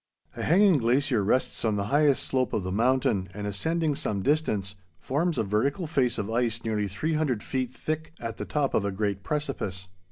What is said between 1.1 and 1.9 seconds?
rests on the